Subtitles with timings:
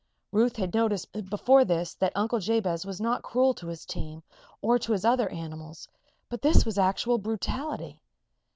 [0.31, 4.23] Ruth had noticed before this that Uncle Jabez was not cruel to his team,
[4.59, 5.87] or to his other animals;
[6.27, 7.99] but this was actual brutality.